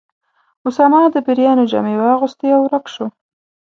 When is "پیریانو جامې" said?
1.25-1.95